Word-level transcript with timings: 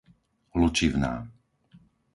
Lučivná 0.57 1.13